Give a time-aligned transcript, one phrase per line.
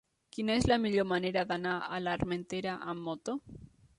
[0.35, 3.37] Quina és la millor manera d'anar a l'Armentera amb moto?